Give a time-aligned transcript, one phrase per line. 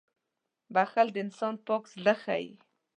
[0.73, 2.49] •بښل د انسان پاک زړه ښيي.